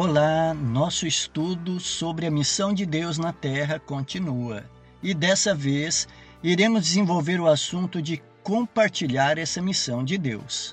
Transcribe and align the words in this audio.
Olá, 0.00 0.54
nosso 0.54 1.08
estudo 1.08 1.80
sobre 1.80 2.24
a 2.24 2.30
missão 2.30 2.72
de 2.72 2.86
Deus 2.86 3.18
na 3.18 3.32
Terra 3.32 3.80
continua. 3.80 4.64
E 5.02 5.12
dessa 5.12 5.52
vez 5.52 6.06
iremos 6.40 6.84
desenvolver 6.84 7.40
o 7.40 7.48
assunto 7.48 8.00
de 8.00 8.22
compartilhar 8.44 9.38
essa 9.38 9.60
missão 9.60 10.04
de 10.04 10.16
Deus. 10.16 10.72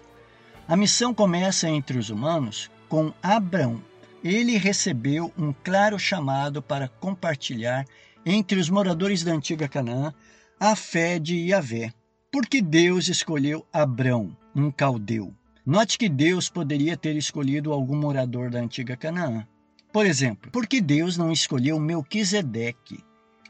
A 0.67 0.77
missão 0.77 1.11
começa 1.11 1.67
entre 1.67 1.97
os 1.97 2.11
humanos 2.11 2.69
com 2.87 3.11
Abraão. 3.23 3.81
Ele 4.23 4.59
recebeu 4.59 5.33
um 5.35 5.51
claro 5.51 5.97
chamado 5.97 6.61
para 6.61 6.87
compartilhar 6.87 7.83
entre 8.23 8.59
os 8.59 8.69
moradores 8.69 9.23
da 9.23 9.31
antiga 9.31 9.67
Canaã 9.67 10.13
a 10.59 10.75
fé 10.75 11.17
de 11.17 11.35
Yahvé. 11.35 11.91
Porque 12.31 12.61
Deus 12.61 13.07
escolheu 13.07 13.65
Abrão, 13.73 14.37
um 14.55 14.69
caldeu. 14.69 15.33
Note 15.65 15.97
que 15.97 16.07
Deus 16.07 16.47
poderia 16.47 16.95
ter 16.95 17.15
escolhido 17.15 17.73
algum 17.73 17.95
morador 17.95 18.51
da 18.51 18.59
antiga 18.59 18.95
Canaã. 18.95 19.47
Por 19.91 20.05
exemplo, 20.05 20.51
porque 20.51 20.79
Deus 20.79 21.17
não 21.17 21.31
escolheu 21.31 21.79
Melquisedeque? 21.79 23.03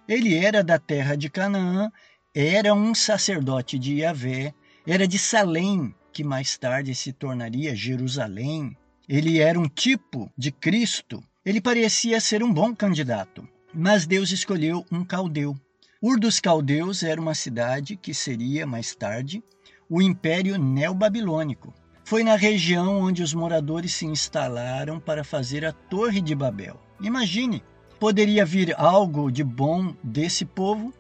Ele 0.08 0.34
era 0.34 0.64
da 0.64 0.80
terra 0.80 1.18
de 1.18 1.30
Canaã, 1.30 1.92
era 2.34 2.74
um 2.74 2.96
sacerdote 2.96 3.78
de 3.78 3.96
Yahvé, 3.96 4.54
era 4.88 5.06
de 5.06 5.20
Salém, 5.20 5.94
que 6.14 6.24
mais 6.24 6.58
tarde 6.58 6.96
se 6.96 7.12
tornaria 7.12 7.76
Jerusalém. 7.76 8.78
Ele 9.10 9.40
era 9.40 9.60
um 9.60 9.68
tipo 9.68 10.32
de 10.38 10.54
Cristo. 10.54 11.22
Ele 11.46 11.60
parecia 11.60 12.22
ser 12.22 12.42
um 12.42 12.54
bom 12.54 12.74
candidato, 12.74 13.46
mas 13.74 14.08
Deus 14.08 14.32
escolheu 14.32 14.86
um 14.90 15.04
caldeu. 15.04 15.54
Ur 16.02 16.18
dos 16.18 16.40
Caldeus 16.40 17.04
era 17.04 17.20
uma 17.20 17.36
cidade 17.36 17.98
que 17.98 18.14
seria, 18.14 18.66
mais 18.66 18.96
tarde, 18.96 19.44
o 19.90 20.02
Império 20.02 20.58
Neobabilônico. 20.58 21.74
Foi 22.08 22.24
na 22.24 22.36
região 22.36 23.02
onde 23.02 23.24
os 23.24 23.34
moradores 23.34 23.96
se 23.96 24.06
instalaram 24.06 25.00
para 25.00 25.24
fazer 25.24 25.66
a 25.66 25.72
Torre 25.72 26.22
de 26.22 26.36
Babel. 26.36 26.80
Imagine, 27.02 27.64
poderia 28.00 28.46
vir 28.46 28.76
algo 28.80 29.32
de 29.32 29.44
bom 29.44 29.92
desse 30.04 30.46
povo? 30.46 30.94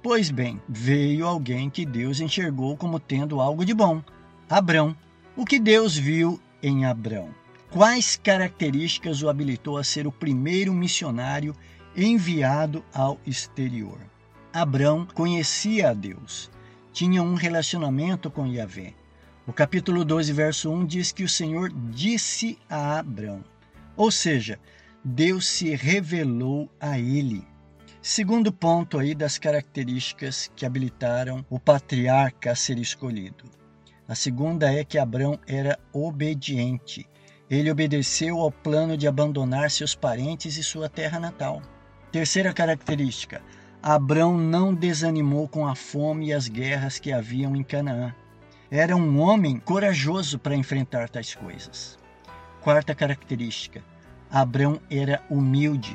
Pois 0.00 0.30
bem, 0.30 0.62
veio 0.68 1.26
alguém 1.26 1.68
que 1.68 1.84
Deus 1.84 2.20
enxergou 2.20 2.76
como 2.76 3.00
tendo 3.00 3.40
algo 3.40 3.64
de 3.64 3.74
bom: 3.74 4.00
Abrão. 4.48 4.96
O 5.36 5.44
que 5.44 5.58
Deus 5.58 5.96
viu 5.96 6.40
em 6.62 6.84
Abrão? 6.84 7.30
Quais 7.68 8.14
características 8.14 9.20
o 9.20 9.28
habilitou 9.28 9.78
a 9.78 9.82
ser 9.82 10.06
o 10.06 10.12
primeiro 10.12 10.72
missionário 10.72 11.56
enviado 11.96 12.84
ao 12.94 13.18
exterior? 13.26 13.98
Abrão 14.52 15.08
conhecia 15.12 15.90
a 15.90 15.92
Deus, 15.92 16.48
tinha 16.92 17.20
um 17.20 17.34
relacionamento 17.34 18.30
com 18.30 18.46
Yahvé. 18.46 18.94
O 19.44 19.52
capítulo 19.52 20.04
12, 20.04 20.32
verso 20.32 20.70
1 20.70 20.86
diz 20.86 21.10
que 21.10 21.24
o 21.24 21.28
Senhor 21.28 21.68
disse 21.90 22.56
a 22.70 23.00
Abrão, 23.00 23.42
ou 23.96 24.08
seja, 24.08 24.56
Deus 25.04 25.48
se 25.48 25.74
revelou 25.74 26.70
a 26.80 26.96
ele. 26.96 27.44
Segundo 28.00 28.52
ponto 28.52 29.00
aí 29.00 29.16
das 29.16 29.38
características 29.38 30.48
que 30.54 30.64
habilitaram 30.64 31.44
o 31.50 31.58
patriarca 31.58 32.52
a 32.52 32.54
ser 32.54 32.78
escolhido. 32.78 33.44
A 34.06 34.14
segunda 34.14 34.72
é 34.72 34.84
que 34.84 34.96
Abrão 34.96 35.36
era 35.44 35.76
obediente. 35.92 37.04
Ele 37.50 37.68
obedeceu 37.68 38.38
ao 38.38 38.52
plano 38.52 38.96
de 38.96 39.08
abandonar 39.08 39.72
seus 39.72 39.92
parentes 39.92 40.56
e 40.56 40.62
sua 40.62 40.88
terra 40.88 41.18
natal. 41.18 41.60
Terceira 42.12 42.52
característica: 42.52 43.42
Abrão 43.82 44.38
não 44.38 44.72
desanimou 44.72 45.48
com 45.48 45.66
a 45.66 45.74
fome 45.74 46.28
e 46.28 46.32
as 46.32 46.46
guerras 46.46 47.00
que 47.00 47.12
haviam 47.12 47.56
em 47.56 47.64
Canaã. 47.64 48.14
Era 48.74 48.96
um 48.96 49.20
homem 49.20 49.58
corajoso 49.58 50.38
para 50.38 50.56
enfrentar 50.56 51.06
tais 51.06 51.34
coisas. 51.34 51.98
Quarta 52.62 52.94
característica: 52.94 53.84
Abrão 54.30 54.80
era 54.90 55.22
humilde. 55.28 55.94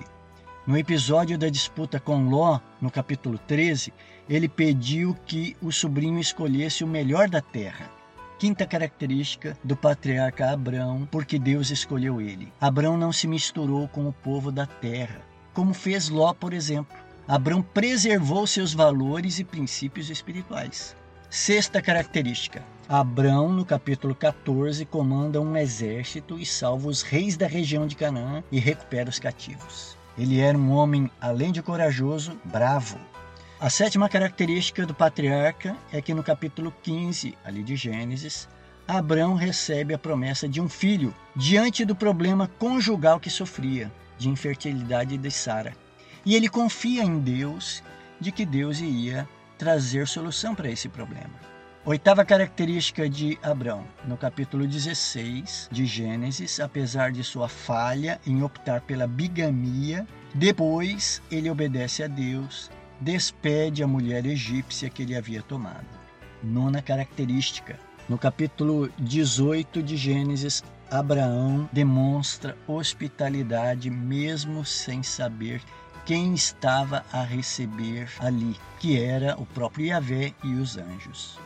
No 0.67 0.77
episódio 0.77 1.39
da 1.39 1.49
disputa 1.49 1.99
com 1.99 2.29
Ló, 2.29 2.59
no 2.79 2.91
capítulo 2.91 3.39
13, 3.39 3.91
ele 4.29 4.47
pediu 4.47 5.17
que 5.25 5.57
o 5.59 5.71
sobrinho 5.71 6.19
escolhesse 6.19 6.83
o 6.83 6.87
melhor 6.87 7.27
da 7.27 7.41
terra. 7.41 7.89
Quinta 8.37 8.63
característica 8.63 9.57
do 9.63 9.75
patriarca 9.75 10.51
Abrão, 10.51 11.07
porque 11.09 11.39
Deus 11.39 11.71
escolheu 11.71 12.21
ele. 12.21 12.53
Abrão 12.61 12.95
não 12.95 13.11
se 13.11 13.27
misturou 13.27 13.87
com 13.87 14.07
o 14.07 14.13
povo 14.13 14.51
da 14.51 14.67
terra, 14.67 15.21
como 15.51 15.73
fez 15.73 16.09
Ló, 16.09 16.31
por 16.31 16.53
exemplo. 16.53 16.95
Abraão 17.27 17.63
preservou 17.63 18.45
seus 18.45 18.71
valores 18.71 19.39
e 19.39 19.43
princípios 19.43 20.11
espirituais. 20.11 20.95
Sexta 21.29 21.81
característica: 21.81 22.63
Abraão, 22.87 23.51
no 23.51 23.65
capítulo 23.65 24.15
14, 24.15 24.85
comanda 24.85 25.41
um 25.41 25.57
exército 25.57 26.39
e 26.39 26.45
salva 26.45 26.87
os 26.87 27.01
reis 27.01 27.35
da 27.35 27.45
região 27.45 27.85
de 27.85 27.97
Canaã 27.97 28.41
e 28.49 28.59
recupera 28.59 29.09
os 29.09 29.19
cativos. 29.19 29.97
Ele 30.17 30.39
era 30.39 30.57
um 30.57 30.71
homem, 30.71 31.11
além 31.19 31.51
de 31.51 31.61
corajoso, 31.61 32.39
bravo. 32.45 32.97
A 33.59 33.69
sétima 33.69 34.07
característica 34.07 34.85
do 34.85 34.93
patriarca 34.93 35.75
é 35.91 36.01
que 36.01 36.13
no 36.13 36.23
capítulo 36.23 36.73
15, 36.81 37.37
ali 37.43 37.61
de 37.61 37.75
Gênesis, 37.75 38.47
Abraão 38.87 39.33
recebe 39.33 39.93
a 39.93 39.97
promessa 39.97 40.47
de 40.47 40.61
um 40.61 40.69
filho 40.69 41.13
diante 41.35 41.83
do 41.83 41.93
problema 41.93 42.49
conjugal 42.57 43.19
que 43.19 43.29
sofria, 43.29 43.91
de 44.17 44.29
infertilidade 44.29 45.17
de 45.17 45.29
Sara. 45.29 45.75
E 46.25 46.35
ele 46.35 46.47
confia 46.47 47.03
em 47.03 47.19
Deus 47.19 47.83
de 48.17 48.31
que 48.31 48.45
Deus 48.45 48.79
iria 48.79 49.27
trazer 49.57 50.07
solução 50.07 50.53
para 50.53 50.69
esse 50.69 50.87
problema. 50.87 51.47
Oitava 51.85 52.25
característica 52.25 53.09
de 53.09 53.39
Abraão, 53.41 53.85
no 54.05 54.17
capítulo 54.17 54.67
16 54.67 55.69
de 55.71 55.85
Gênesis, 55.85 56.59
apesar 56.59 57.13
de 57.13 57.23
sua 57.23 57.47
falha 57.47 58.19
em 58.27 58.43
optar 58.43 58.81
pela 58.81 59.07
bigamia, 59.07 60.05
depois 60.35 61.21
ele 61.31 61.49
obedece 61.49 62.03
a 62.03 62.07
Deus, 62.07 62.69
despede 62.99 63.83
a 63.83 63.87
mulher 63.87 64.25
egípcia 64.25 64.89
que 64.89 65.03
ele 65.03 65.15
havia 65.15 65.41
tomado. 65.41 65.87
Nona 66.43 66.81
característica, 66.81 67.79
no 68.09 68.17
capítulo 68.17 68.91
18 68.99 69.81
de 69.81 69.95
Gênesis, 69.95 70.63
Abraão 70.91 71.69
demonstra 71.71 72.57
hospitalidade 72.67 73.89
mesmo 73.89 74.65
sem 74.65 75.03
saber 75.03 75.61
quem 76.07 76.33
estava 76.33 77.05
a 77.11 77.21
receber 77.21 78.09
ali, 78.19 78.55
que 78.79 78.97
era 78.97 79.37
o 79.37 79.45
próprio 79.45 79.87
Yahvé 79.87 80.33
e 80.41 80.53
os 80.53 80.77
anjos. 80.77 81.37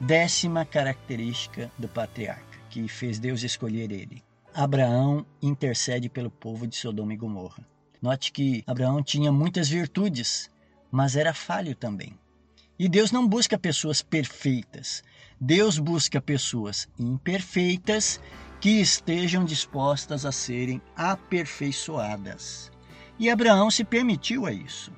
Décima 0.00 0.64
característica 0.64 1.70
do 1.78 1.86
patriarca, 1.86 2.58
que 2.68 2.88
fez 2.88 3.20
Deus 3.20 3.44
escolher 3.44 3.92
ele. 3.92 4.20
Abraão 4.52 5.24
intercede 5.40 6.08
pelo 6.08 6.28
povo 6.28 6.66
de 6.66 6.74
Sodoma 6.74 7.14
e 7.14 7.16
Gomorra. 7.16 7.64
Note 8.02 8.32
que 8.32 8.64
Abraão 8.66 9.00
tinha 9.00 9.30
muitas 9.30 9.68
virtudes, 9.68 10.50
mas 10.90 11.14
era 11.14 11.32
falho 11.32 11.76
também. 11.76 12.18
E 12.76 12.88
Deus 12.88 13.12
não 13.12 13.28
busca 13.28 13.56
pessoas 13.56 14.02
perfeitas. 14.02 15.04
Deus 15.40 15.78
busca 15.78 16.20
pessoas 16.20 16.88
imperfeitas 16.98 18.20
que 18.60 18.80
estejam 18.80 19.44
dispostas 19.44 20.26
a 20.26 20.32
serem 20.32 20.82
aperfeiçoadas. 20.96 22.72
E 23.20 23.28
Abraão 23.28 23.70
se 23.70 23.84
permitiu 23.84 24.46
a 24.46 24.50
isso. 24.50 24.90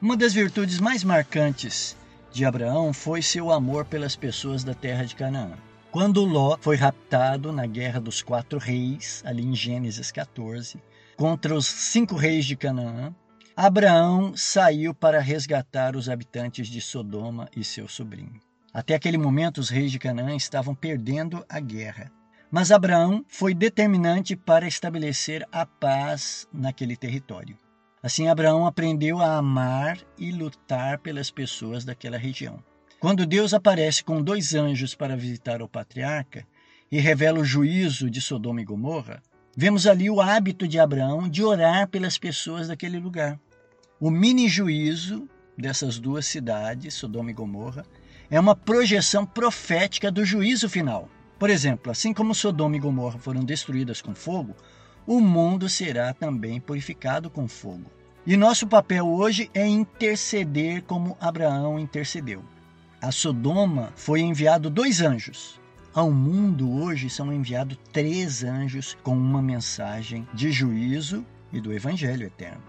Uma 0.00 0.16
das 0.16 0.32
virtudes 0.32 0.80
mais 0.80 1.04
marcantes 1.04 1.94
de 2.32 2.42
Abraão 2.42 2.90
foi 2.90 3.20
seu 3.20 3.52
amor 3.52 3.84
pelas 3.84 4.16
pessoas 4.16 4.64
da 4.64 4.72
terra 4.72 5.04
de 5.04 5.14
Canaã. 5.14 5.58
Quando 5.90 6.24
Ló 6.24 6.56
foi 6.58 6.76
raptado 6.76 7.52
na 7.52 7.66
Guerra 7.66 8.00
dos 8.00 8.22
Quatro 8.22 8.58
Reis, 8.58 9.22
ali 9.26 9.44
em 9.44 9.54
Gênesis 9.54 10.10
14, 10.10 10.82
contra 11.18 11.54
os 11.54 11.66
cinco 11.66 12.16
reis 12.16 12.46
de 12.46 12.56
Canaã, 12.56 13.14
Abraão 13.54 14.32
saiu 14.34 14.94
para 14.94 15.20
resgatar 15.20 15.96
os 15.96 16.08
habitantes 16.08 16.68
de 16.68 16.80
Sodoma 16.80 17.46
e 17.54 17.62
seu 17.62 17.86
sobrinho. 17.86 18.40
Até 18.72 18.94
aquele 18.94 19.18
momento, 19.18 19.58
os 19.58 19.68
reis 19.68 19.92
de 19.92 19.98
Canaã 19.98 20.34
estavam 20.34 20.74
perdendo 20.74 21.44
a 21.46 21.60
guerra. 21.60 22.10
Mas 22.50 22.70
Abraão 22.70 23.22
foi 23.28 23.52
determinante 23.52 24.34
para 24.34 24.66
estabelecer 24.66 25.46
a 25.52 25.66
paz 25.66 26.48
naquele 26.50 26.96
território. 26.96 27.58
Assim, 28.06 28.28
Abraão 28.28 28.64
aprendeu 28.64 29.20
a 29.20 29.36
amar 29.36 29.98
e 30.16 30.30
lutar 30.30 31.00
pelas 31.00 31.28
pessoas 31.28 31.84
daquela 31.84 32.16
região. 32.16 32.62
Quando 33.00 33.26
Deus 33.26 33.52
aparece 33.52 34.04
com 34.04 34.22
dois 34.22 34.54
anjos 34.54 34.94
para 34.94 35.16
visitar 35.16 35.60
o 35.60 35.66
patriarca 35.68 36.46
e 36.88 37.00
revela 37.00 37.40
o 37.40 37.44
juízo 37.44 38.08
de 38.08 38.20
Sodoma 38.20 38.60
e 38.60 38.64
Gomorra, 38.64 39.20
vemos 39.56 39.88
ali 39.88 40.08
o 40.08 40.20
hábito 40.20 40.68
de 40.68 40.78
Abraão 40.78 41.28
de 41.28 41.42
orar 41.42 41.88
pelas 41.88 42.16
pessoas 42.16 42.68
daquele 42.68 43.00
lugar. 43.00 43.40
O 43.98 44.08
mini 44.08 44.48
juízo 44.48 45.28
dessas 45.58 45.98
duas 45.98 46.26
cidades, 46.26 46.94
Sodoma 46.94 47.32
e 47.32 47.34
Gomorra, 47.34 47.84
é 48.30 48.38
uma 48.38 48.54
projeção 48.54 49.26
profética 49.26 50.12
do 50.12 50.24
juízo 50.24 50.68
final. 50.68 51.08
Por 51.40 51.50
exemplo, 51.50 51.90
assim 51.90 52.14
como 52.14 52.36
Sodoma 52.36 52.76
e 52.76 52.78
Gomorra 52.78 53.18
foram 53.18 53.44
destruídas 53.44 54.00
com 54.00 54.14
fogo, 54.14 54.54
o 55.04 55.20
mundo 55.20 55.68
será 55.68 56.14
também 56.14 56.60
purificado 56.60 57.28
com 57.28 57.48
fogo. 57.48 57.95
E 58.26 58.36
nosso 58.36 58.66
papel 58.66 59.06
hoje 59.06 59.48
é 59.54 59.64
interceder 59.64 60.82
como 60.82 61.16
Abraão 61.20 61.78
intercedeu. 61.78 62.44
A 63.00 63.12
Sodoma 63.12 63.92
foi 63.94 64.20
enviado 64.20 64.68
dois 64.68 65.00
anjos. 65.00 65.60
ao 65.94 66.10
mundo 66.10 66.70
hoje 66.72 67.08
são 67.08 67.32
enviados 67.32 67.78
três 67.92 68.42
anjos 68.42 68.98
com 69.04 69.16
uma 69.16 69.40
mensagem 69.40 70.26
de 70.34 70.50
juízo 70.50 71.24
e 71.52 71.60
do 71.60 71.72
Evangelho 71.72 72.26
eterno. 72.26 72.62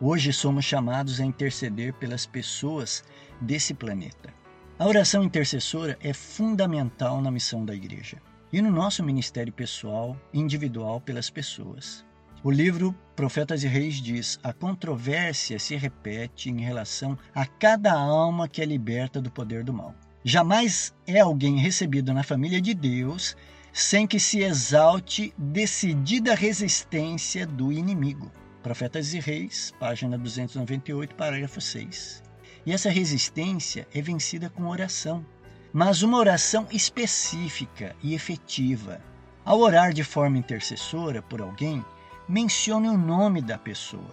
Hoje 0.00 0.32
somos 0.32 0.64
chamados 0.64 1.20
a 1.20 1.24
interceder 1.24 1.94
pelas 1.94 2.26
pessoas 2.26 3.04
desse 3.40 3.72
planeta. 3.72 4.34
A 4.78 4.86
oração 4.86 5.22
intercessora 5.22 5.96
é 6.02 6.12
fundamental 6.12 7.22
na 7.22 7.30
missão 7.30 7.64
da 7.64 7.74
igreja 7.74 8.20
e 8.52 8.60
no 8.60 8.70
nosso 8.72 9.02
ministério 9.04 9.52
pessoal 9.52 10.16
e 10.32 10.40
individual 10.40 11.00
pelas 11.00 11.30
pessoas. 11.30 12.04
O 12.44 12.50
livro 12.50 12.94
Profetas 13.16 13.64
e 13.64 13.66
Reis 13.66 13.94
diz: 13.94 14.38
a 14.42 14.52
controvérsia 14.52 15.58
se 15.58 15.76
repete 15.76 16.50
em 16.50 16.60
relação 16.60 17.16
a 17.34 17.46
cada 17.46 17.94
alma 17.94 18.46
que 18.46 18.60
é 18.60 18.66
liberta 18.66 19.18
do 19.18 19.30
poder 19.30 19.64
do 19.64 19.72
mal. 19.72 19.94
Jamais 20.22 20.94
é 21.06 21.20
alguém 21.20 21.56
recebido 21.56 22.12
na 22.12 22.22
família 22.22 22.60
de 22.60 22.74
Deus 22.74 23.34
sem 23.72 24.06
que 24.06 24.20
se 24.20 24.40
exalte 24.40 25.32
decidida 25.38 26.34
resistência 26.34 27.46
do 27.46 27.72
inimigo. 27.72 28.30
Profetas 28.62 29.14
e 29.14 29.20
Reis, 29.20 29.72
página 29.80 30.18
298, 30.18 31.14
parágrafo 31.14 31.62
6. 31.62 32.22
E 32.66 32.72
essa 32.72 32.90
resistência 32.90 33.88
é 33.90 34.02
vencida 34.02 34.50
com 34.50 34.68
oração, 34.68 35.24
mas 35.72 36.02
uma 36.02 36.18
oração 36.18 36.66
específica 36.70 37.96
e 38.02 38.12
efetiva. 38.12 39.00
Ao 39.46 39.58
orar 39.60 39.94
de 39.94 40.04
forma 40.04 40.36
intercessora 40.36 41.22
por 41.22 41.40
alguém, 41.40 41.82
mencione 42.28 42.88
o 42.88 42.96
nome 42.96 43.42
da 43.42 43.58
pessoa. 43.58 44.10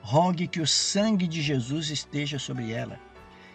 Rogue 0.00 0.48
que 0.48 0.60
o 0.60 0.66
sangue 0.66 1.28
de 1.28 1.40
Jesus 1.40 1.90
esteja 1.90 2.38
sobre 2.38 2.72
ela. 2.72 2.98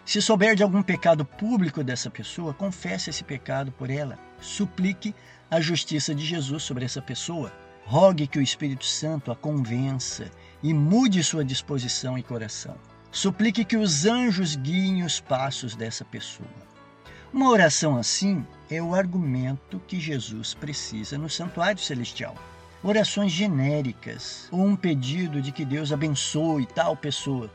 Se 0.04 0.22
souber 0.22 0.56
de 0.56 0.62
algum 0.62 0.82
pecado 0.82 1.24
público 1.24 1.84
dessa 1.84 2.08
pessoa, 2.08 2.54
confesse 2.54 3.10
esse 3.10 3.22
pecado 3.22 3.70
por 3.70 3.90
ela. 3.90 4.18
Suplique 4.40 5.14
a 5.50 5.60
justiça 5.60 6.14
de 6.14 6.24
Jesus 6.24 6.62
sobre 6.62 6.86
essa 6.86 7.02
pessoa. 7.02 7.52
Rogue 7.84 8.26
que 8.26 8.38
o 8.38 8.42
Espírito 8.42 8.86
Santo 8.86 9.30
a 9.30 9.36
convença 9.36 10.30
e 10.62 10.72
mude 10.72 11.22
sua 11.22 11.44
disposição 11.44 12.16
e 12.16 12.22
coração. 12.22 12.76
Suplique 13.10 13.64
que 13.64 13.76
os 13.76 14.06
anjos 14.06 14.56
guiem 14.56 15.02
os 15.02 15.20
passos 15.20 15.76
dessa 15.76 16.04
pessoa. 16.04 16.48
Uma 17.30 17.50
oração 17.50 17.98
assim 17.98 18.46
é 18.70 18.80
o 18.80 18.94
argumento 18.94 19.78
que 19.86 20.00
Jesus 20.00 20.54
precisa 20.54 21.18
no 21.18 21.28
santuário 21.28 21.80
celestial 21.80 22.34
orações 22.82 23.32
genéricas 23.32 24.48
ou 24.50 24.64
um 24.64 24.76
pedido 24.76 25.42
de 25.42 25.52
que 25.52 25.64
Deus 25.64 25.92
abençoe 25.92 26.66
tal 26.66 26.96
pessoa 26.96 27.50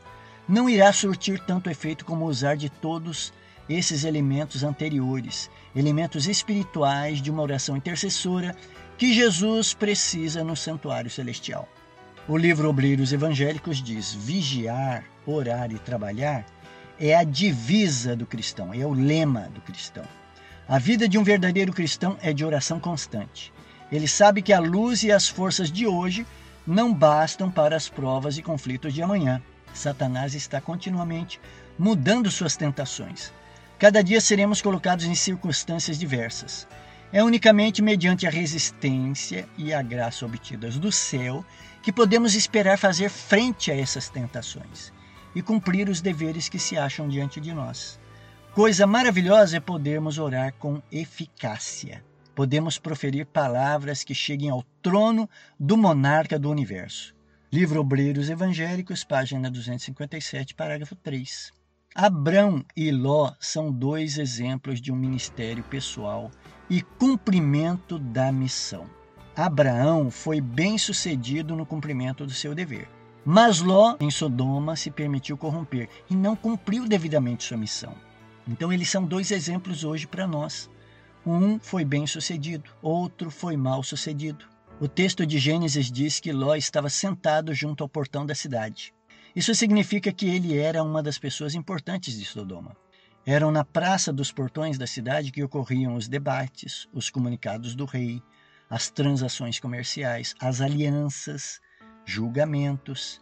não 0.46 0.68
irá 0.68 0.92
surtir 0.92 1.40
tanto 1.40 1.70
efeito 1.70 2.04
como 2.04 2.26
usar 2.26 2.56
de 2.56 2.68
todos 2.68 3.32
esses 3.68 4.04
elementos 4.04 4.62
anteriores, 4.62 5.50
elementos 5.74 6.28
espirituais 6.28 7.22
de 7.22 7.30
uma 7.30 7.42
oração 7.42 7.76
intercessora 7.76 8.54
que 8.98 9.14
Jesus 9.14 9.72
precisa 9.72 10.44
no 10.44 10.54
santuário 10.54 11.10
celestial. 11.10 11.66
O 12.28 12.36
livro 12.36 12.68
Obreiros 12.68 13.12
Evangélicos 13.12 13.82
diz: 13.82 14.12
vigiar, 14.12 15.04
orar 15.26 15.72
e 15.72 15.78
trabalhar 15.78 16.44
é 17.00 17.14
a 17.14 17.24
divisa 17.24 18.14
do 18.14 18.26
cristão, 18.26 18.72
é 18.74 18.84
o 18.84 18.92
lema 18.92 19.48
do 19.54 19.62
cristão. 19.62 20.04
A 20.68 20.78
vida 20.78 21.08
de 21.08 21.18
um 21.18 21.24
verdadeiro 21.24 21.72
cristão 21.72 22.18
é 22.20 22.32
de 22.34 22.44
oração 22.44 22.78
constante. 22.78 23.53
Ele 23.92 24.08
sabe 24.08 24.42
que 24.42 24.52
a 24.52 24.60
luz 24.60 25.02
e 25.02 25.12
as 25.12 25.28
forças 25.28 25.70
de 25.70 25.86
hoje 25.86 26.26
não 26.66 26.92
bastam 26.92 27.50
para 27.50 27.76
as 27.76 27.88
provas 27.88 28.38
e 28.38 28.42
conflitos 28.42 28.94
de 28.94 29.02
amanhã. 29.02 29.42
Satanás 29.72 30.34
está 30.34 30.60
continuamente 30.60 31.40
mudando 31.78 32.30
suas 32.30 32.56
tentações. 32.56 33.32
Cada 33.78 34.02
dia 34.02 34.20
seremos 34.20 34.62
colocados 34.62 35.04
em 35.04 35.14
circunstâncias 35.14 35.98
diversas. 35.98 36.66
É 37.12 37.22
unicamente 37.22 37.82
mediante 37.82 38.26
a 38.26 38.30
resistência 38.30 39.46
e 39.58 39.72
a 39.72 39.82
graça 39.82 40.24
obtidas 40.24 40.78
do 40.78 40.90
céu 40.90 41.44
que 41.82 41.92
podemos 41.92 42.34
esperar 42.34 42.78
fazer 42.78 43.10
frente 43.10 43.70
a 43.70 43.76
essas 43.76 44.08
tentações 44.08 44.92
e 45.34 45.42
cumprir 45.42 45.88
os 45.88 46.00
deveres 46.00 46.48
que 46.48 46.58
se 46.58 46.78
acham 46.78 47.08
diante 47.08 47.40
de 47.40 47.52
nós. 47.52 48.00
Coisa 48.54 48.86
maravilhosa 48.86 49.58
é 49.58 49.60
podermos 49.60 50.18
orar 50.18 50.54
com 50.54 50.80
eficácia 50.90 52.02
podemos 52.34 52.78
proferir 52.78 53.26
palavras 53.26 54.02
que 54.02 54.14
cheguem 54.14 54.50
ao 54.50 54.62
trono 54.82 55.28
do 55.58 55.76
monarca 55.76 56.38
do 56.38 56.50
universo. 56.50 57.14
Livro 57.52 57.80
Obreiros 57.80 58.28
Evangélicos, 58.28 59.04
página 59.04 59.50
257, 59.50 60.54
parágrafo 60.54 60.96
3. 60.96 61.52
Abrão 61.94 62.64
e 62.76 62.90
Ló 62.90 63.32
são 63.38 63.70
dois 63.70 64.18
exemplos 64.18 64.80
de 64.80 64.90
um 64.90 64.96
ministério 64.96 65.62
pessoal 65.62 66.30
e 66.68 66.82
cumprimento 66.82 67.98
da 67.98 68.32
missão. 68.32 68.86
Abraão 69.36 70.10
foi 70.10 70.40
bem 70.40 70.76
sucedido 70.76 71.54
no 71.54 71.64
cumprimento 71.64 72.26
do 72.26 72.32
seu 72.32 72.54
dever. 72.54 72.88
Mas 73.24 73.60
Ló, 73.60 73.96
em 74.00 74.10
Sodoma, 74.10 74.76
se 74.76 74.90
permitiu 74.90 75.38
corromper 75.38 75.88
e 76.10 76.14
não 76.16 76.36
cumpriu 76.36 76.86
devidamente 76.86 77.44
sua 77.44 77.56
missão. 77.56 77.94
Então, 78.46 78.72
eles 78.72 78.90
são 78.90 79.04
dois 79.04 79.30
exemplos 79.30 79.84
hoje 79.84 80.06
para 80.06 80.26
nós. 80.26 80.68
Um 81.26 81.58
foi 81.58 81.86
bem 81.86 82.06
sucedido, 82.06 82.70
outro 82.82 83.30
foi 83.30 83.56
mal 83.56 83.82
sucedido. 83.82 84.44
O 84.78 84.86
texto 84.86 85.24
de 85.24 85.38
Gênesis 85.38 85.90
diz 85.90 86.20
que 86.20 86.30
Ló 86.32 86.54
estava 86.54 86.90
sentado 86.90 87.54
junto 87.54 87.82
ao 87.82 87.88
portão 87.88 88.26
da 88.26 88.34
cidade. 88.34 88.92
Isso 89.34 89.54
significa 89.54 90.12
que 90.12 90.26
ele 90.26 90.58
era 90.58 90.82
uma 90.82 91.02
das 91.02 91.18
pessoas 91.18 91.54
importantes 91.54 92.18
de 92.18 92.26
Sodoma. 92.26 92.76
Eram 93.24 93.50
na 93.50 93.64
praça 93.64 94.12
dos 94.12 94.30
portões 94.30 94.76
da 94.76 94.86
cidade 94.86 95.32
que 95.32 95.42
ocorriam 95.42 95.94
os 95.94 96.08
debates, 96.08 96.86
os 96.92 97.08
comunicados 97.08 97.74
do 97.74 97.86
rei, 97.86 98.22
as 98.68 98.90
transações 98.90 99.58
comerciais, 99.58 100.34
as 100.38 100.60
alianças, 100.60 101.58
julgamentos. 102.04 103.18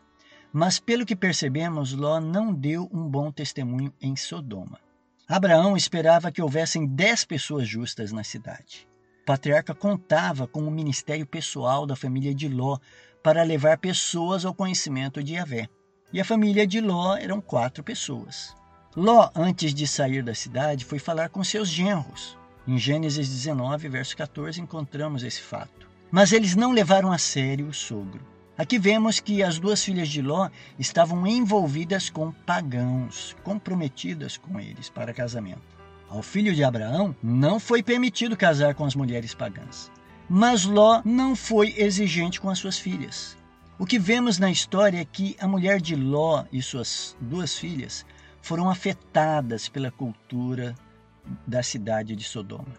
Mas, 0.53 0.81
pelo 0.81 1.07
que 1.07 1.15
percebemos, 1.15 1.93
Ló 1.93 2.21
não 2.21 2.53
deu 2.53 2.91
um 2.93 3.09
bom 3.09 3.31
testemunho 3.31 3.95
em 4.01 4.17
Sodoma. 4.17 4.81
Abraão 5.29 5.77
esperava 5.77 6.33
que 6.33 6.43
houvessem 6.43 6.87
dez 6.87 7.25
pessoas 7.25 7.67
justas 7.67 8.13
na 8.13 8.25
cidade. 8.25 8.89
O 9.23 9.25
patriarca 9.25 9.75
contava 9.75 10.47
com 10.47 10.63
o 10.63 10.71
ministério 10.71 11.25
pessoal 11.25 11.87
da 11.87 11.95
família 11.95 12.35
de 12.35 12.49
Ló 12.49 12.79
para 13.23 13.45
levar 13.45 13.79
pessoas 13.79 14.45
ao 14.45 14.53
conhecimento 14.53 15.23
de 15.23 15.35
Yahvé. 15.35 15.69
E 16.13 16.21
a 16.21 16.25
família 16.25 16.67
de 16.67 16.81
Ló 16.81 17.17
eram 17.17 17.41
quatro 17.41 17.85
pessoas. 17.85 18.55
Ló, 18.97 19.31
antes 19.35 19.73
de 19.73 19.87
sair 19.87 20.23
da 20.23 20.35
cidade, 20.35 20.85
foi 20.85 20.99
falar 20.99 21.29
com 21.29 21.43
seus 21.43 21.69
genros. 21.69 22.37
Em 22.67 22.77
Gênesis 22.77 23.29
19, 23.29 23.89
verso 23.89 24.17
14, 24.17 24.61
encontramos 24.61 25.23
esse 25.23 25.41
fato. 25.41 25.89
Mas 26.11 26.33
eles 26.33 26.55
não 26.55 26.73
levaram 26.73 27.11
a 27.11 27.17
sério 27.17 27.69
o 27.69 27.73
sogro. 27.73 28.32
Aqui 28.57 28.79
vemos 28.79 29.19
que 29.19 29.43
as 29.43 29.59
duas 29.59 29.83
filhas 29.83 30.09
de 30.09 30.21
Ló 30.21 30.51
estavam 30.79 31.27
envolvidas 31.27 32.11
com 32.11 32.31
pagãos, 32.31 33.35
comprometidas 33.43 34.37
com 34.37 34.61
eles 34.61 34.91
para 34.91 35.15
casamento. 35.15 35.63
Ao 36.09 36.23
filho 36.23 36.55
de 36.55 36.63
Abraão 36.63 37.17
não 37.23 37.59
foi 37.59 37.83
permitido 37.83 38.37
casar 38.37 38.75
com 38.75 38.85
as 38.85 38.95
mulheres 38.95 39.35
pagãs. 39.35 39.91
Mas 40.29 40.65
Ló 40.65 41.01
não 41.05 41.35
foi 41.35 41.75
exigente 41.79 42.41
com 42.41 42.51
as 42.51 42.59
suas 42.59 42.79
filhas. 42.79 43.37
O 43.79 43.87
que 43.87 43.99
vemos 43.99 44.39
na 44.39 44.51
história 44.51 45.01
é 45.01 45.05
que 45.05 45.35
a 45.41 45.49
mulher 45.49 45.81
de 45.81 45.97
Ló 45.97 46.45
e 46.53 46.61
suas 46.61 47.17
duas 47.21 47.57
filhas 47.57 48.05
foram 48.43 48.69
afetadas 48.69 49.69
pela 49.69 49.91
cultura 49.91 50.75
da 51.47 51.63
cidade 51.63 52.15
de 52.15 52.25
Sodoma. 52.25 52.75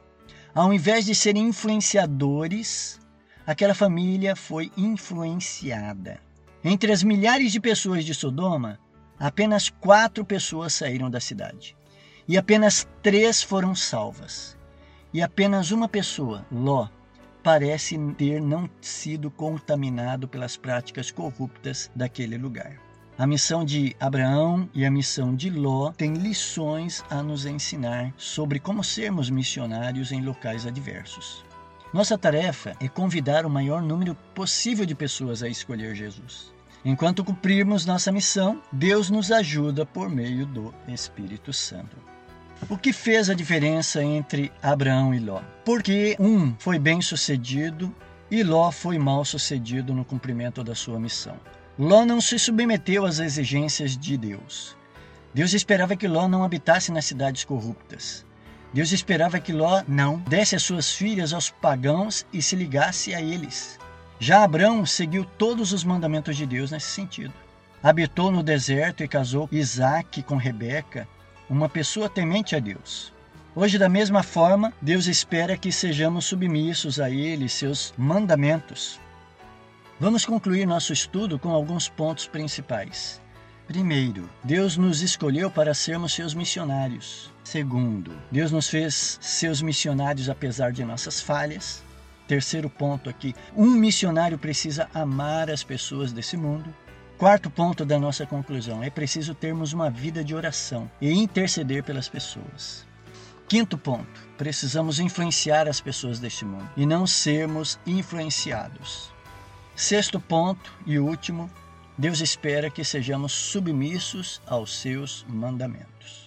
Ao 0.54 0.72
invés 0.72 1.06
de 1.06 1.16
serem 1.16 1.48
influenciadores, 1.48 3.00
aquela 3.46 3.74
família 3.74 4.36
foi 4.36 4.72
influenciada. 4.78 6.20
Entre 6.64 6.92
as 6.92 7.04
milhares 7.04 7.52
de 7.52 7.60
pessoas 7.60 8.06
de 8.06 8.14
Sodoma, 8.14 8.80
apenas 9.20 9.70
quatro 9.70 10.24
pessoas 10.24 10.74
saíram 10.74 11.10
da 11.10 11.20
cidade. 11.20 11.76
E 12.28 12.38
apenas 12.38 12.88
três 13.02 13.44
foram 13.44 13.76
salvas. 13.76 14.58
E 15.14 15.22
apenas 15.22 15.72
uma 15.72 15.90
pessoa, 15.90 16.46
Ló, 16.50 16.88
parece 17.44 17.98
ter 18.18 18.42
não 18.42 18.70
sido 18.80 19.30
contaminado 19.30 20.28
pelas 20.28 20.56
práticas 20.56 21.12
corruptas 21.12 21.92
daquele 21.94 22.38
lugar. 22.38 22.80
A 23.18 23.28
missão 23.28 23.64
de 23.64 23.96
Abraão 24.00 24.68
e 24.74 24.86
a 24.86 24.90
missão 24.90 25.36
de 25.36 25.50
Ló 25.50 25.92
têm 25.92 26.14
lições 26.14 27.04
a 27.10 27.22
nos 27.22 27.46
ensinar 27.46 28.12
sobre 28.18 28.60
como 28.60 28.84
sermos 28.84 29.30
missionários 29.30 30.12
em 30.12 30.22
locais 30.22 30.66
adversos. 30.66 31.46
Nossa 31.94 32.18
tarefa 32.18 32.76
é 32.80 32.88
convidar 32.88 33.46
o 33.46 33.50
maior 33.50 33.80
número 33.80 34.16
possível 34.34 34.84
de 34.84 34.96
pessoas 34.96 35.44
a 35.44 35.48
escolher 35.48 35.94
Jesus. 35.94 36.52
Enquanto 36.84 37.24
cumprirmos 37.24 37.86
nossa 37.86 38.12
missão, 38.12 38.60
Deus 38.72 39.12
nos 39.12 39.32
ajuda 39.32 39.86
por 39.86 40.10
meio 40.10 40.48
do 40.48 40.74
Espírito 40.88 41.54
Santo. 41.54 41.96
O 42.68 42.80
que 42.80 42.92
fez 42.92 43.30
a 43.30 43.36
diferença 43.36 44.04
entre 44.04 44.52
Abraão 44.60 45.14
e 45.14 45.20
Ló? 45.20 45.42
Porque 45.64 46.16
um 46.20 46.56
foi 46.58 46.80
bem 46.80 47.00
sucedido 47.00 47.94
e 48.32 48.42
Ló 48.42 48.72
foi 48.72 48.98
mal 48.98 49.24
sucedido 49.24 49.94
no 49.94 50.04
cumprimento 50.04 50.64
da 50.64 50.74
sua 50.74 51.00
missão. 51.00 51.38
Ló 51.78 52.04
não 52.04 52.20
se 52.20 52.40
submeteu 52.40 53.06
às 53.06 53.20
exigências 53.20 53.96
de 53.96 54.18
Deus. 54.18 54.76
Deus 55.32 55.54
esperava 55.54 55.96
que 55.96 56.08
Ló 56.08 56.28
não 56.28 56.44
habitasse 56.44 56.92
nas 56.92 57.06
cidades 57.06 57.44
corruptas. 57.44 58.26
Deus 58.74 58.92
esperava 58.92 59.40
que 59.40 59.54
Ló 59.54 59.84
não 59.88 60.18
desse 60.18 60.56
as 60.56 60.64
suas 60.64 60.92
filhas 60.92 61.32
aos 61.32 61.50
pagãos 61.50 62.26
e 62.34 62.42
se 62.42 62.56
ligasse 62.56 63.14
a 63.14 63.22
eles. 63.22 63.80
Já 64.20 64.44
Abraão 64.44 64.86
seguiu 64.86 65.26
todos 65.38 65.72
os 65.72 65.84
mandamentos 65.84 66.36
de 66.36 66.46
Deus 66.46 66.72
nesse 66.72 66.88
sentido. 66.88 67.34
Habitou 67.84 68.32
no 68.32 68.42
deserto 68.42 69.04
e 69.04 69.08
casou 69.08 69.48
Isaac 69.52 70.24
com 70.24 70.38
Rebeca, 70.38 71.08
uma 71.50 71.70
pessoa 71.70 72.10
temente 72.10 72.56
a 72.56 72.60
Deus. 72.60 73.14
Hoje, 73.56 73.78
da 73.78 73.90
mesma 73.90 74.24
forma, 74.24 74.74
Deus 74.82 75.06
espera 75.06 75.58
que 75.58 75.72
sejamos 75.72 76.26
submissos 76.26 77.00
a 77.00 77.12
Ele 77.12 77.46
e 77.46 77.50
seus 77.50 77.94
mandamentos. 77.96 79.00
Vamos 80.00 80.26
concluir 80.26 80.66
nosso 80.66 80.92
estudo 80.92 81.38
com 81.38 81.50
alguns 81.50 81.88
pontos 81.88 82.26
principais. 82.26 83.22
Primeiro, 83.68 84.28
Deus 84.44 84.78
nos 84.78 85.02
escolheu 85.02 85.52
para 85.52 85.74
sermos 85.74 86.14
seus 86.14 86.34
missionários. 86.34 87.33
Segundo, 87.44 88.12
Deus 88.32 88.52
nos 88.52 88.70
fez 88.70 89.20
seus 89.22 89.62
missionários 89.62 90.30
apesar 90.30 90.72
de 90.72 90.84
nossas 90.84 91.22
falhas. 91.22 91.84
Terceiro 92.28 92.70
ponto 92.70 93.10
aqui, 93.10 93.36
um 93.56 93.72
missionário 93.72 94.38
precisa 94.38 94.90
amar 94.94 95.52
as 95.52 95.64
pessoas 95.64 96.14
desse 96.14 96.38
mundo. 96.38 96.74
Quarto 97.18 97.50
ponto 97.50 97.86
da 97.86 98.00
nossa 98.00 98.26
conclusão, 98.26 98.82
é 98.82 98.90
preciso 98.90 99.36
termos 99.36 99.74
uma 99.74 99.90
vida 99.90 100.24
de 100.24 100.34
oração 100.34 100.90
e 101.02 101.12
interceder 101.12 101.84
pelas 101.84 102.08
pessoas. 102.08 102.88
Quinto 103.48 103.78
ponto, 103.78 104.28
precisamos 104.38 105.00
influenciar 105.00 105.68
as 105.68 105.80
pessoas 105.82 106.20
deste 106.20 106.46
mundo 106.46 106.70
e 106.78 106.86
não 106.86 107.06
sermos 107.06 107.78
influenciados. 107.86 109.12
Sexto 109.76 110.20
ponto 110.20 110.72
e 110.86 110.98
último, 110.98 111.52
Deus 111.98 112.22
espera 112.22 112.70
que 112.70 112.84
sejamos 112.84 113.32
submissos 113.34 114.42
aos 114.48 114.76
seus 114.76 115.26
mandamentos. 115.28 116.23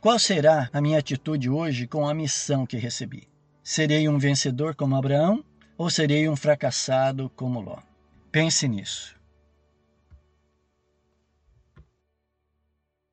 Qual 0.00 0.18
será 0.18 0.70
a 0.72 0.80
minha 0.80 0.98
atitude 0.98 1.50
hoje 1.50 1.86
com 1.86 2.08
a 2.08 2.14
missão 2.14 2.64
que 2.64 2.78
recebi? 2.78 3.28
Serei 3.62 4.08
um 4.08 4.18
vencedor 4.18 4.74
como 4.74 4.96
Abraão 4.96 5.44
ou 5.76 5.90
serei 5.90 6.26
um 6.26 6.34
fracassado 6.34 7.30
como 7.36 7.60
Ló? 7.60 7.76
Pense 8.32 8.66
nisso. 8.66 9.19